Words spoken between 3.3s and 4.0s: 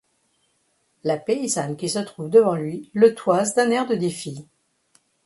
d’un air de